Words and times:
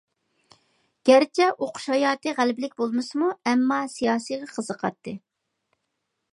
گەرچە 1.09 1.49
ئوقۇش 1.65 1.85
ھاياتى 1.93 2.33
غەلىبىلىك 2.39 2.75
بولمىسىمۇ، 2.81 3.29
ئەمما 3.51 3.79
سىياسىيغا 3.99 4.53
قىزىقاتتى. 4.57 5.15